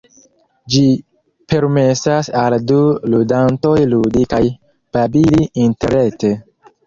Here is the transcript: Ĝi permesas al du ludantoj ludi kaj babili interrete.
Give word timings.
Ĝi 0.75 0.79
permesas 1.53 2.29
al 2.45 2.55
du 2.71 2.79
ludantoj 3.15 3.75
ludi 3.91 4.25
kaj 4.33 4.41
babili 4.97 5.47
interrete. 5.67 6.33